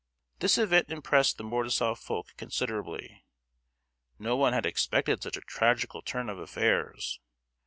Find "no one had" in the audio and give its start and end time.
4.17-4.65